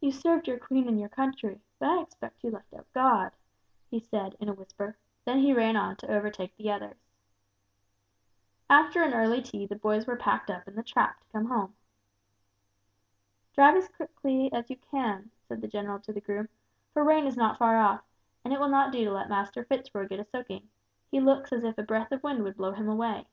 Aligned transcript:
"You 0.00 0.12
served 0.12 0.48
your 0.48 0.58
Queen 0.58 0.88
and 0.88 1.12
country, 1.12 1.60
but 1.78 1.90
I 1.90 2.00
expect 2.00 2.42
you 2.42 2.50
left 2.50 2.72
out 2.72 2.90
God," 2.94 3.32
he 3.90 4.00
said, 4.00 4.34
in 4.40 4.48
a 4.48 4.54
whisper; 4.54 4.96
then 5.26 5.40
he 5.40 5.52
ran 5.52 5.76
on 5.76 5.96
to 5.96 6.10
overtake 6.10 6.56
the 6.56 6.70
others. 6.70 6.96
After 8.70 9.02
an 9.02 9.12
early 9.12 9.42
tea 9.42 9.66
the 9.66 9.76
boys 9.76 10.06
were 10.06 10.16
packed 10.16 10.48
up 10.50 10.66
in 10.66 10.74
the 10.74 10.82
trap 10.82 11.20
to 11.20 11.26
come 11.28 11.44
home. 11.44 11.76
"Drive 13.52 13.74
home 13.74 13.82
as 13.82 13.88
quickly 13.90 14.50
as 14.54 14.70
you 14.70 14.76
can," 14.90 15.30
said 15.46 15.60
the 15.60 15.68
general 15.68 16.00
to 16.00 16.14
the 16.14 16.22
groom, 16.22 16.48
"for 16.94 17.04
rain 17.04 17.26
is 17.26 17.36
not 17.36 17.58
far 17.58 17.76
off, 17.76 18.00
and 18.46 18.54
it 18.54 18.58
will 18.58 18.70
not 18.70 18.90
do 18.90 19.04
to 19.04 19.12
let 19.12 19.28
Master 19.28 19.64
Fitz 19.66 19.94
Roy 19.94 20.08
get 20.08 20.18
a 20.18 20.24
soaking; 20.24 20.70
he 21.10 21.20
looks 21.20 21.52
as 21.52 21.62
if 21.62 21.76
a 21.76 21.82
breath 21.82 22.10
of 22.10 22.22
wind 22.22 22.42
will 22.42 22.52
blow 22.52 22.72
him 22.72 22.88
away." 22.88 23.26